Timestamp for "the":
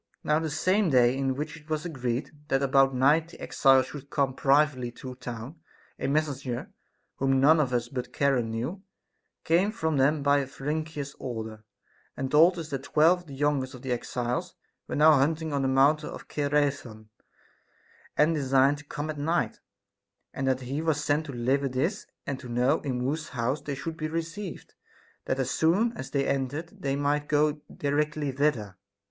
0.39-0.49, 3.27-3.39, 13.27-13.35, 13.83-13.91, 15.61-15.67